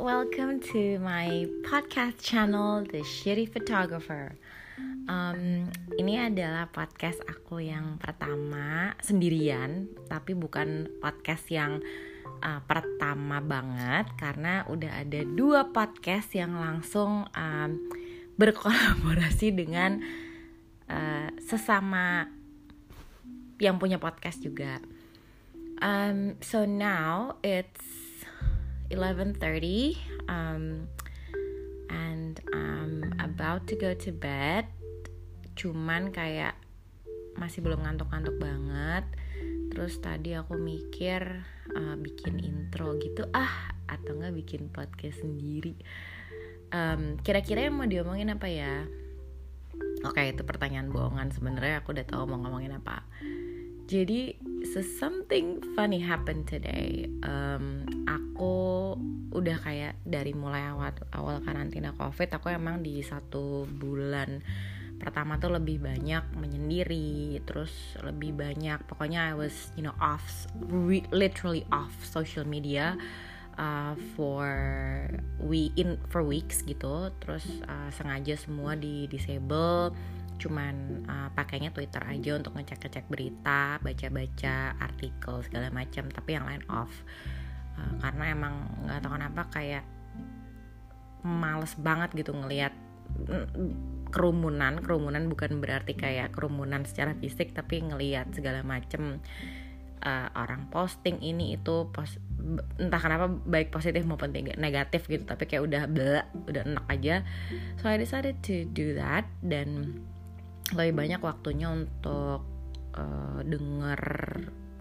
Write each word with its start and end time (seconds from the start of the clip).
welcome 0.00 0.56
to 0.64 0.96
my 1.04 1.44
podcast 1.60 2.16
channel, 2.24 2.80
The 2.88 3.04
Shitty 3.04 3.52
Photographer. 3.52 4.32
Um, 5.04 5.68
ini 6.00 6.16
adalah 6.16 6.72
podcast 6.72 7.20
aku 7.28 7.60
yang 7.60 8.00
pertama 8.00 8.96
sendirian, 9.04 9.92
tapi 10.08 10.32
bukan 10.32 10.88
podcast 11.04 11.44
yang 11.52 11.84
uh, 12.40 12.64
pertama 12.64 13.44
banget 13.44 14.08
karena 14.16 14.64
udah 14.72 15.04
ada 15.04 15.20
dua 15.20 15.68
podcast 15.68 16.32
yang 16.32 16.56
langsung 16.56 17.28
um, 17.36 17.70
berkolaborasi 18.40 19.52
dengan 19.52 20.00
uh, 20.88 21.28
sesama 21.44 22.24
yang 23.60 23.76
punya 23.76 24.00
podcast 24.00 24.40
juga. 24.40 24.80
Um, 25.84 26.40
so 26.40 26.64
now 26.64 27.36
it's 27.44 27.99
11:30 28.90 29.96
um, 30.26 30.90
and 31.90 32.34
I'm 32.50 33.14
about 33.22 33.70
to 33.70 33.74
go 33.78 33.94
to 33.94 34.10
bed. 34.10 34.66
Cuman 35.54 36.10
kayak 36.10 36.58
masih 37.38 37.62
belum 37.62 37.86
ngantuk-ngantuk 37.86 38.36
banget. 38.42 39.06
Terus 39.70 40.02
tadi 40.02 40.34
aku 40.34 40.58
mikir 40.58 41.46
uh, 41.72 41.96
bikin 41.96 42.42
intro 42.42 42.98
gitu 42.98 43.26
ah 43.30 43.70
atau 43.86 44.18
enggak 44.18 44.34
bikin 44.34 44.68
podcast 44.70 45.22
sendiri. 45.22 45.78
Um, 46.70 47.18
kira-kira 47.22 47.66
yang 47.66 47.78
mau 47.78 47.86
diomongin 47.86 48.34
apa 48.34 48.46
ya? 48.50 48.86
Oke 50.06 50.26
itu 50.26 50.42
pertanyaan 50.42 50.90
bohongan 50.90 51.30
sebenarnya. 51.30 51.82
Aku 51.82 51.94
udah 51.94 52.06
tahu 52.06 52.26
mau 52.30 52.38
ngomongin 52.42 52.74
apa 52.78 53.06
jadi 53.90 54.38
so 54.70 54.78
something 54.86 55.58
funny 55.74 55.98
happened 55.98 56.46
today. 56.46 57.10
Um, 57.26 57.82
aku 58.06 58.94
udah 59.34 59.58
kayak 59.66 59.98
dari 60.06 60.30
mulai 60.30 60.70
awal 60.70 60.94
awal 61.10 61.42
karantina 61.42 61.90
covid, 61.98 62.30
aku 62.30 62.54
emang 62.54 62.86
di 62.86 63.02
satu 63.02 63.66
bulan 63.66 64.46
pertama 65.02 65.42
tuh 65.42 65.58
lebih 65.58 65.82
banyak 65.82 66.22
menyendiri, 66.38 67.42
terus 67.42 67.98
lebih 68.06 68.38
banyak 68.38 68.78
pokoknya 68.86 69.32
I 69.32 69.34
was 69.34 69.74
you 69.74 69.82
know 69.82 69.96
off, 69.98 70.46
literally 71.10 71.66
off 71.74 71.92
social 72.06 72.46
media. 72.46 72.94
Uh, 73.60 73.92
for 74.16 74.48
we 75.36 75.68
in 75.76 76.00
for 76.08 76.24
weeks 76.24 76.64
gitu 76.64 77.12
terus 77.20 77.44
uh, 77.68 77.92
sengaja 77.92 78.32
semua 78.32 78.72
di 78.72 79.04
disable 79.04 79.92
cuman 80.40 81.04
uh, 81.04 81.28
pakainya 81.36 81.70
Twitter 81.70 82.00
aja 82.00 82.40
untuk 82.40 82.56
ngecek-ngecek 82.56 83.06
berita, 83.12 83.76
baca-baca 83.84 84.80
artikel 84.80 85.34
segala 85.44 85.68
macam, 85.68 86.08
tapi 86.08 86.30
yang 86.32 86.48
lain 86.48 86.64
off. 86.72 86.90
Uh, 87.76 87.92
karena 88.00 88.24
emang 88.32 88.54
nggak 88.88 88.98
tahu 89.04 89.12
kenapa 89.20 89.42
kayak 89.52 89.84
males 91.20 91.76
banget 91.76 92.16
gitu 92.16 92.32
ngelihat 92.32 92.72
mm, 93.28 94.08
kerumunan, 94.08 94.80
kerumunan 94.80 95.28
bukan 95.28 95.60
berarti 95.60 95.92
kayak 95.94 96.32
kerumunan 96.32 96.82
secara 96.88 97.12
fisik 97.20 97.52
tapi 97.52 97.84
ngelihat 97.84 98.32
segala 98.32 98.64
macam 98.64 99.20
uh, 100.04 100.28
orang 100.36 100.66
posting 100.72 101.20
ini 101.20 101.56
itu 101.56 101.88
pos 101.92 102.16
entah 102.80 103.00
kenapa 103.00 103.28
baik 103.28 103.68
positif 103.68 104.02
maupun 104.08 104.32
negatif 104.34 105.06
gitu 105.06 105.22
tapi 105.28 105.44
kayak 105.44 105.62
udah 105.68 105.82
bela 105.86 106.22
udah 106.48 106.62
enak 106.64 106.86
aja 106.88 107.16
so 107.78 107.86
I 107.86 108.00
decided 108.00 108.40
to 108.48 108.64
do 108.72 108.96
that 108.96 109.28
dan 109.44 110.00
lebih 110.74 110.94
banyak 110.94 111.20
waktunya 111.20 111.68
untuk 111.70 112.42
uh, 112.94 113.40
denger 113.42 114.02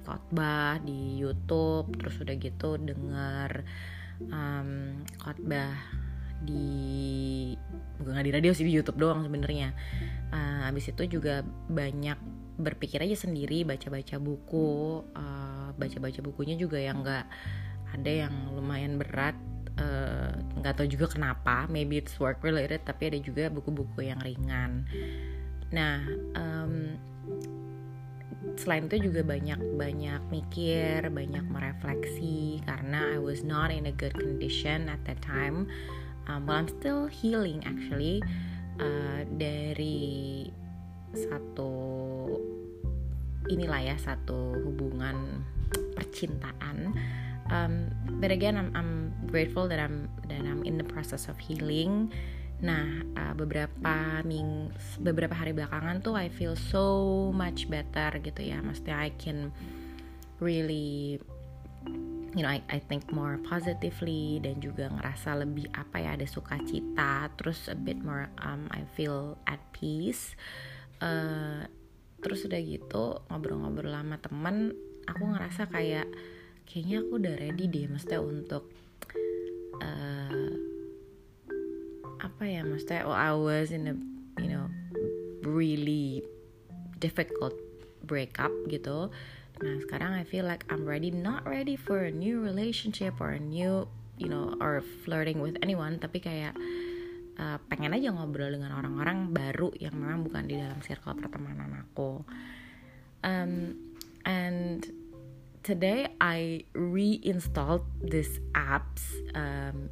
khotbah 0.05 0.81
di 0.81 1.21
YouTube 1.21 1.93
terus 2.01 2.17
udah 2.17 2.35
gitu 2.41 2.81
denger 2.81 3.61
um, 4.33 5.01
khotbah 5.21 5.77
di 6.39 7.53
bukan 7.99 8.23
di 8.23 8.31
radio 8.31 8.55
sih 8.55 8.63
di 8.63 8.73
YouTube 8.73 8.97
doang 8.97 9.27
sebenarnya. 9.27 9.75
Uh, 10.31 10.69
abis 10.71 10.89
itu 10.95 11.19
juga 11.19 11.43
banyak 11.67 12.17
berpikir 12.59 12.99
aja 12.99 13.15
sendiri 13.15 13.63
baca-baca 13.63 14.19
buku 14.19 15.03
uh, 15.15 15.71
baca-baca 15.79 16.19
bukunya 16.19 16.59
juga 16.59 16.75
yang 16.75 17.01
nggak 17.01 17.25
ada 17.95 18.11
yang 18.27 18.33
lumayan 18.51 18.99
berat 18.99 19.33
nggak 20.59 20.73
uh, 20.75 20.77
tahu 20.77 20.91
juga 20.91 21.07
kenapa 21.07 21.71
maybe 21.71 22.03
it's 22.03 22.19
work 22.19 22.43
related 22.43 22.83
tapi 22.83 23.15
ada 23.15 23.19
juga 23.23 23.47
buku-buku 23.47 24.11
yang 24.11 24.19
ringan 24.19 24.83
Nah, 25.69 26.01
um, 26.33 26.97
selain 28.57 28.89
itu 28.89 29.11
juga 29.11 29.21
banyak 29.21 29.59
banyak 29.77 30.21
mikir, 30.33 31.07
banyak 31.13 31.45
merefleksi 31.47 32.63
karena 32.65 33.15
I 33.15 33.19
was 33.21 33.45
not 33.45 33.69
in 33.69 33.85
a 33.87 33.93
good 33.93 34.15
condition 34.17 34.89
at 34.89 34.99
that 35.05 35.21
time. 35.21 35.69
Um, 36.29 36.45
well, 36.45 36.61
I'm 36.61 36.69
still 36.69 37.09
healing 37.09 37.65
actually 37.65 38.21
uh, 38.77 39.25
dari 39.37 40.49
satu 41.13 41.73
inilah 43.49 43.81
ya 43.93 43.95
satu 43.97 44.57
hubungan 44.61 45.41
percintaan. 45.97 46.93
Um, 47.49 47.89
but 48.21 48.29
again, 48.29 48.61
I'm, 48.61 48.69
I'm 48.77 49.09
grateful 49.25 49.65
that 49.73 49.81
I'm 49.81 50.05
that 50.29 50.45
I'm 50.45 50.61
in 50.61 50.77
the 50.77 50.85
process 50.85 51.25
of 51.25 51.41
healing 51.41 52.13
Nah, 52.59 53.03
uh, 53.15 53.33
beberapa 53.39 54.19
ming 54.27 54.67
beberapa 54.99 55.31
hari 55.31 55.55
belakangan 55.55 56.03
tuh 56.03 56.19
I 56.19 56.27
feel 56.27 56.59
so 56.59 57.29
much 57.31 57.71
better 57.71 58.19
gitu 58.19 58.41
ya. 58.43 58.59
Maksudnya 58.59 58.99
I 58.99 59.11
can 59.15 59.55
really 60.43 61.19
you 62.35 62.45
know 62.45 62.51
I, 62.51 62.61
I 62.69 62.79
think 62.79 63.09
more 63.09 63.41
positively 63.41 64.37
dan 64.43 64.61
juga 64.61 64.91
ngerasa 64.93 65.41
lebih 65.41 65.65
apa 65.73 65.97
ya 65.97 66.13
ada 66.13 66.27
sukacita 66.29 67.31
terus 67.39 67.65
a 67.71 67.77
bit 67.77 67.97
more 68.01 68.29
um, 68.45 68.69
I 68.69 68.85
feel 68.93 69.39
at 69.49 69.57
peace 69.73 70.37
uh, 71.01 71.65
terus 72.19 72.45
udah 72.45 72.59
gitu 72.61 73.23
ngobrol-ngobrol 73.31 73.89
lama 73.89 74.21
temen 74.21 74.75
aku 75.09 75.23
ngerasa 75.25 75.71
kayak 75.71 76.05
kayaknya 76.69 77.01
aku 77.01 77.11
udah 77.17 77.33
ready 77.39 77.65
deh 77.65 77.85
maksudnya 77.89 78.21
untuk 78.21 78.69
uh, 79.81 80.28
apa 82.39 82.47
ya 82.47 82.63
maksudnya 82.63 83.03
oh 83.03 83.11
I 83.11 83.35
was 83.35 83.75
in 83.75 83.83
a 83.91 83.99
you 84.39 84.47
know 84.47 84.71
really 85.43 86.23
difficult 87.03 87.51
breakup 88.07 88.47
gitu. 88.71 89.11
Nah 89.59 89.75
sekarang 89.83 90.15
I 90.15 90.23
feel 90.23 90.47
like 90.47 90.63
I'm 90.71 90.87
ready 90.87 91.11
not 91.11 91.43
ready 91.43 91.75
for 91.75 92.07
a 92.07 92.15
new 92.15 92.39
relationship 92.39 93.19
or 93.19 93.35
a 93.35 93.43
new 93.43 93.91
you 94.15 94.31
know 94.31 94.55
or 94.63 94.79
flirting 95.03 95.43
with 95.43 95.59
anyone 95.59 95.99
tapi 95.99 96.23
kayak 96.23 96.55
uh, 97.35 97.59
pengen 97.67 97.91
aja 97.91 98.07
ngobrol 98.07 98.55
dengan 98.55 98.71
orang-orang 98.71 99.35
baru 99.35 99.75
yang 99.75 99.99
memang 99.99 100.23
bukan 100.23 100.47
di 100.47 100.55
dalam 100.55 100.79
circle 100.79 101.19
pertemanan 101.19 101.75
aku. 101.75 102.23
Um, 103.19 103.75
and 104.23 104.87
today 105.67 106.15
I 106.23 106.63
reinstalled 106.71 107.83
this 107.99 108.39
apps 108.55 109.03
um, 109.35 109.91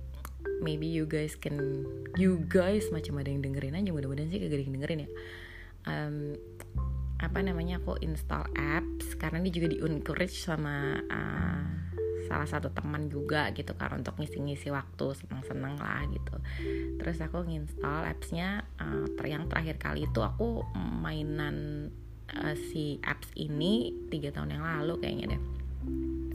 maybe 0.61 0.89
you 0.89 1.05
guys 1.05 1.37
can 1.37 1.85
you 2.17 2.41
guys 2.49 2.87
macam 2.89 3.21
ada 3.21 3.29
yang 3.29 3.41
dengerin 3.45 3.77
aja 3.77 3.91
mudah-mudahan 3.93 4.29
sih 4.29 4.41
kagak 4.41 4.65
dengerin 4.65 5.05
ya. 5.05 5.09
Um, 5.87 6.35
apa 7.17 7.41
namanya 7.41 7.81
aku 7.81 7.97
install 8.05 8.45
apps 8.53 9.17
karena 9.17 9.41
ini 9.41 9.49
juga 9.49 9.67
di 9.73 9.77
encourage 9.81 10.37
sama 10.37 11.01
uh, 11.09 11.65
salah 12.27 12.45
satu 12.45 12.69
teman 12.75 13.07
juga 13.07 13.49
gitu 13.55 13.71
kan 13.73 13.95
untuk 13.97 14.19
ngisi-ngisi 14.19 14.69
waktu 14.69 15.15
seneng-seneng 15.15 15.79
lah 15.79 16.03
gitu. 16.11 16.35
Terus 16.99 17.17
aku 17.23 17.47
nginstal 17.47 18.03
appsnya 18.05 18.67
uh, 18.77 19.07
yang 19.25 19.47
terakhir 19.47 19.79
kali 19.79 20.05
itu 20.05 20.19
aku 20.21 20.61
mainan 20.75 21.89
uh, 22.35 22.55
si 22.69 22.99
apps 23.01 23.31
ini 23.39 23.95
tiga 24.11 24.35
tahun 24.35 24.59
yang 24.59 24.63
lalu 24.67 24.99
kayaknya 25.01 25.25
deh. 25.33 25.41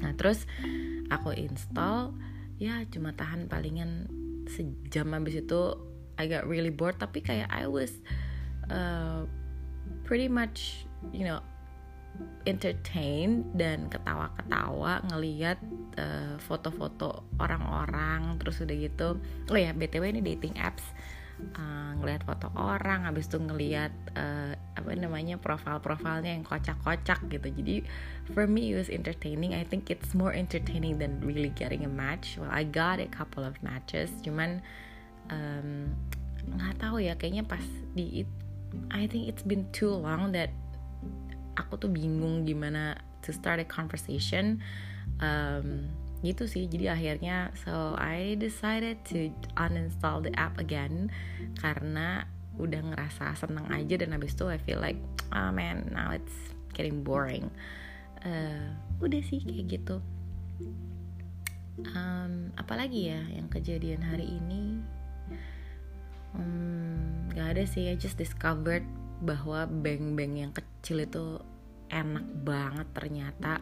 Nah 0.03 0.12
terus 0.17 0.49
aku 1.12 1.37
install 1.37 2.17
ya 2.61 2.83
cuma 2.89 3.15
tahan 3.17 3.49
palingan 3.49 4.09
sejam 4.49 5.13
habis 5.15 5.41
itu 5.41 5.61
I 6.21 6.29
got 6.29 6.45
really 6.45 6.73
bored. 6.73 7.01
Tapi 7.01 7.25
kayak 7.25 7.49
I 7.49 7.65
was 7.69 8.03
uh, 8.69 9.25
pretty 10.05 10.29
much 10.29 10.85
you 11.15 11.25
know 11.25 11.41
entertain 12.45 13.49
dan 13.57 13.89
ketawa-ketawa 13.89 15.01
ngeliat 15.09 15.57
uh, 15.97 16.37
foto-foto 16.37 17.25
orang-orang 17.41 18.37
terus 18.37 18.61
udah 18.61 18.77
gitu. 18.77 19.09
Oh 19.49 19.57
ya 19.57 19.73
btw 19.73 20.13
ini 20.13 20.21
dating 20.21 20.61
apps 20.61 20.85
uh, 21.55 21.91
ngelihat 21.99 22.23
foto 22.27 22.49
orang 22.55 23.06
habis 23.06 23.27
itu 23.29 23.39
ngelihat 23.39 23.93
uh, 24.15 24.55
apa 24.79 24.91
namanya 24.97 25.39
profil-profilnya 25.39 26.33
yang 26.35 26.47
kocak-kocak 26.47 27.19
gitu. 27.31 27.49
Jadi 27.50 27.77
for 28.33 28.47
me 28.47 28.73
it 28.73 28.77
was 28.79 28.91
entertaining. 28.91 29.55
I 29.55 29.67
think 29.67 29.91
it's 29.91 30.15
more 30.15 30.35
entertaining 30.35 30.99
than 30.99 31.23
really 31.23 31.50
getting 31.55 31.85
a 31.85 31.93
match. 31.93 32.39
Well 32.41 32.50
I 32.50 32.67
got 32.67 32.99
a 32.99 33.09
couple 33.11 33.47
of 33.47 33.59
matches. 33.62 34.11
Cuman 34.27 34.62
nggak 36.49 36.75
um, 36.75 36.81
tahu 36.83 37.03
ya 37.05 37.15
kayaknya 37.15 37.47
pas 37.47 37.62
di 37.94 38.27
it, 38.27 38.31
I 38.91 39.06
think 39.06 39.29
it's 39.29 39.44
been 39.44 39.69
too 39.71 39.93
long 39.93 40.33
that 40.33 40.50
aku 41.61 41.77
tuh 41.77 41.91
bingung 41.93 42.49
gimana 42.49 42.99
to 43.23 43.31
start 43.31 43.61
a 43.62 43.67
conversation. 43.69 44.59
Um, 45.23 45.93
gitu 46.23 46.47
sih. 46.47 46.71
Jadi 46.71 46.89
akhirnya 46.89 47.51
so 47.67 47.99
I 47.99 48.39
decided 48.39 49.03
to 49.11 49.35
uninstall 49.59 50.23
the 50.23 50.33
app 50.39 50.57
again 50.57 51.11
karena 51.59 52.25
udah 52.57 52.81
ngerasa 52.85 53.35
seneng 53.35 53.67
aja 53.73 53.99
dan 53.99 54.13
habis 54.15 54.37
itu 54.37 54.45
I 54.47 54.61
feel 54.61 54.79
like 54.79 55.01
ah 55.33 55.49
oh 55.49 55.51
man 55.51 55.91
now 55.91 56.15
it's 56.15 56.55
getting 56.73 57.05
boring. 57.05 57.51
Uh, 58.23 58.73
udah 59.03 59.21
sih 59.21 59.43
kayak 59.43 59.83
gitu. 59.83 59.99
Um, 61.83 62.53
apalagi 62.55 63.11
ya 63.11 63.21
yang 63.33 63.49
kejadian 63.49 64.05
hari 64.05 64.29
ini? 64.29 64.79
Um, 66.37 67.29
gak 67.33 67.57
ada 67.57 67.65
sih. 67.67 67.91
I 67.91 67.97
just 67.97 68.21
discovered 68.21 68.85
bahwa 69.25 69.67
beng-beng 69.69 70.39
yang 70.39 70.53
kecil 70.53 71.05
itu 71.05 71.41
enak 71.91 72.25
banget 72.45 72.89
ternyata. 72.93 73.61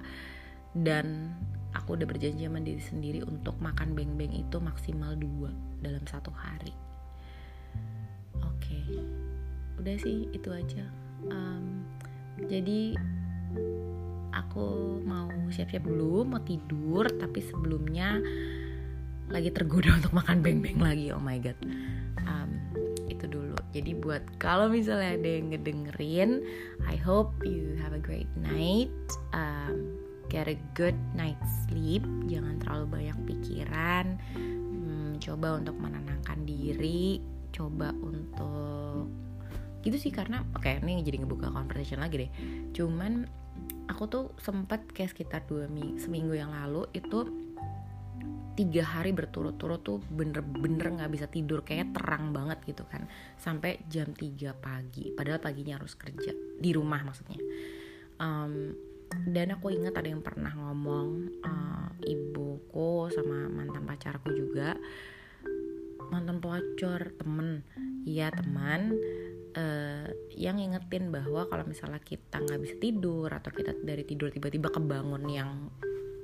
Dan 0.70 1.34
aku 1.74 1.94
udah 1.94 2.06
berjanji 2.06 2.46
sama 2.46 2.60
diri 2.62 2.82
sendiri 2.82 3.20
untuk 3.26 3.54
makan 3.62 3.94
beng-beng 3.94 4.32
itu 4.34 4.56
maksimal 4.58 5.14
dua 5.14 5.50
dalam 5.82 6.02
satu 6.06 6.30
hari. 6.34 6.74
Oke. 8.40 8.74
Okay. 8.74 9.02
udah 9.80 9.96
sih 9.96 10.28
itu 10.36 10.48
aja. 10.52 10.84
Um, 11.32 11.88
jadi 12.48 12.96
aku 14.36 15.00
mau 15.04 15.28
siap-siap 15.48 15.84
dulu 15.84 16.24
mau 16.28 16.40
tidur 16.44 17.08
tapi 17.16 17.40
sebelumnya 17.40 18.20
lagi 19.30 19.50
tergoda 19.54 19.94
untuk 19.98 20.12
makan 20.12 20.42
beng-beng 20.42 20.80
lagi. 20.82 21.14
Oh 21.14 21.22
my 21.22 21.38
god. 21.38 21.56
Um, 22.26 22.50
itu 23.06 23.30
dulu. 23.30 23.56
Jadi 23.70 23.94
buat 23.94 24.22
kalau 24.42 24.66
misalnya 24.66 25.14
ada 25.14 25.30
yang 25.38 25.54
ngedengerin 25.54 26.42
I 26.90 26.98
hope 26.98 27.30
you 27.46 27.78
have 27.78 27.94
a 27.94 28.02
great 28.02 28.30
night. 28.36 28.90
Um, 29.30 30.09
get 30.30 30.46
a 30.46 30.56
good 30.78 30.96
night 31.18 31.36
sleep. 31.66 32.06
Jangan 32.30 32.62
terlalu 32.62 32.86
banyak 32.86 33.18
pikiran. 33.26 34.06
Hmm, 34.38 35.18
coba 35.18 35.58
untuk 35.58 35.76
menenangkan 35.76 36.46
diri. 36.46 37.18
Coba 37.50 37.90
untuk 37.98 39.10
gitu 39.80 39.96
sih 39.96 40.12
karena 40.12 40.44
oke 40.52 40.60
okay, 40.60 40.76
ini 40.84 41.00
jadi 41.02 41.24
ngebuka 41.26 41.50
conversation 41.50 42.00
lagi 42.00 42.24
deh. 42.24 42.30
Cuman 42.72 43.26
aku 43.90 44.06
tuh 44.06 44.24
sempat 44.38 44.86
kayak 44.94 45.12
sekitar 45.12 45.42
dua 45.50 45.66
minggu 45.66 45.98
seminggu 45.98 46.38
yang 46.38 46.54
lalu 46.54 46.86
itu 46.94 47.26
tiga 48.60 48.84
hari 48.84 49.16
berturut-turut 49.16 49.80
tuh 49.80 49.98
bener-bener 50.12 51.00
nggak 51.00 51.10
bisa 51.10 51.26
tidur. 51.26 51.64
Kayak 51.64 51.96
terang 51.96 52.30
banget 52.30 52.60
gitu 52.68 52.84
kan. 52.86 53.08
Sampai 53.40 53.80
jam 53.88 54.12
3 54.12 54.52
pagi. 54.52 55.10
Padahal 55.16 55.40
paginya 55.40 55.80
harus 55.80 55.96
kerja. 55.96 56.36
Di 56.60 56.70
rumah 56.76 57.00
maksudnya. 57.00 57.40
Um, 58.20 58.76
dan 59.26 59.54
aku 59.54 59.74
ingat 59.74 59.98
ada 59.98 60.08
yang 60.08 60.22
pernah 60.22 60.54
ngomong 60.54 61.08
uh, 61.42 61.90
ibuku 62.06 63.10
sama 63.10 63.50
mantan 63.50 63.82
pacarku 63.84 64.30
juga 64.32 64.78
mantan 66.10 66.42
pacar 66.42 67.14
temen. 67.16 67.62
Iya 68.04 68.34
teman. 68.34 68.98
Uh, 69.50 70.06
yang 70.30 70.62
ingetin 70.62 71.10
bahwa 71.10 71.50
kalau 71.50 71.66
misalnya 71.66 71.98
kita 71.98 72.38
nggak 72.38 72.60
bisa 72.62 72.76
tidur 72.78 73.26
atau 73.26 73.50
kita 73.50 73.74
dari 73.82 74.06
tidur 74.06 74.30
tiba-tiba 74.30 74.70
kebangun 74.70 75.26
yang 75.26 75.74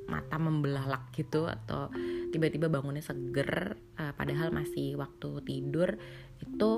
mata 0.07 0.39
membelalak 0.39 1.11
gitu 1.11 1.51
atau 1.51 1.91
tiba-tiba 2.31 2.71
bangunnya 2.71 3.03
seger 3.03 3.75
uh, 3.99 4.15
padahal 4.15 4.55
masih 4.55 4.95
waktu 4.95 5.43
tidur 5.43 5.99
itu 6.39 6.71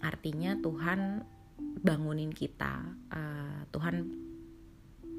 artinya 0.00 0.56
Tuhan 0.64 1.24
bangunin 1.84 2.32
kita. 2.32 2.96
Uh, 3.12 3.68
Tuhan 3.68 4.08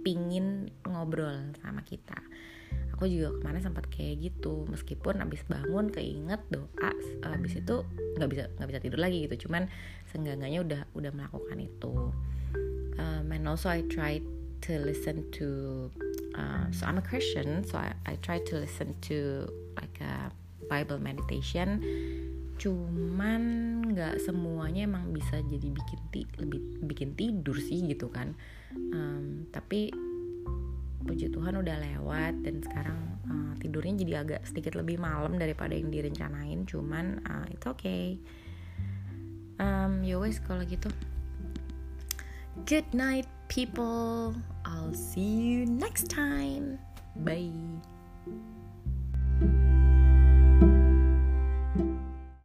pingin 0.02 0.70
ngobrol 0.86 1.54
sama 1.62 1.82
kita. 1.86 2.18
Aku 2.96 3.10
juga 3.10 3.34
kemarin 3.42 3.66
sempat 3.66 3.90
kayak 3.90 4.30
gitu 4.30 4.70
meskipun 4.70 5.20
abis 5.26 5.42
bangun 5.50 5.90
keinget 5.90 6.40
doa 6.54 6.92
abis 7.26 7.58
itu 7.58 7.82
nggak 8.18 8.30
bisa 8.30 8.44
nggak 8.62 8.70
bisa 8.70 8.80
tidur 8.84 9.00
lagi 9.02 9.26
gitu. 9.26 9.48
Cuman 9.48 9.66
seenggaknya 10.14 10.62
udah 10.62 10.82
udah 10.94 11.12
melakukan 11.14 11.58
itu. 11.58 12.14
Um, 13.02 13.34
and 13.34 13.50
also 13.50 13.72
I 13.72 13.82
try 13.90 14.22
to 14.68 14.74
listen 14.78 15.26
to 15.42 15.90
uh, 16.38 16.70
so 16.70 16.86
I'm 16.86 17.02
a 17.02 17.06
Christian 17.06 17.66
so 17.66 17.82
I, 17.82 17.98
I 18.06 18.14
try 18.22 18.38
to 18.52 18.54
listen 18.62 18.94
to 19.10 19.50
like 19.80 19.98
a 20.04 20.30
Bible 20.70 21.02
meditation. 21.02 21.82
Cuman 22.62 23.42
nggak 23.92 24.24
semuanya 24.24 24.88
emang 24.88 25.12
bisa 25.12 25.40
jadi 25.44 25.68
bikin 25.68 26.00
ti 26.10 26.22
lebih 26.40 26.62
bikin 26.88 27.14
tidur 27.16 27.58
sih 27.60 27.84
gitu 27.86 28.08
kan. 28.10 28.34
Um, 28.74 29.48
tapi 29.52 29.92
puji 31.02 31.34
Tuhan 31.34 31.58
udah 31.58 31.78
lewat 31.82 32.46
dan 32.46 32.62
sekarang 32.62 33.00
uh, 33.28 33.54
tidurnya 33.58 34.06
jadi 34.06 34.14
agak 34.22 34.42
sedikit 34.46 34.78
lebih 34.78 35.02
malam 35.02 35.36
daripada 35.36 35.74
yang 35.74 35.90
direncanain 35.90 36.64
cuman 36.70 37.20
uh, 37.26 37.46
it's 37.50 37.66
okay. 37.66 38.18
Um, 39.62 40.02
ya 40.02 40.18
wes 40.18 40.42
kalau 40.42 40.66
gitu. 40.66 40.90
Good 42.66 42.88
night 42.94 43.30
people. 43.48 44.34
I'll 44.66 44.94
see 44.94 45.42
you 45.42 45.66
next 45.66 46.10
time. 46.10 46.78
Bye 47.16 47.52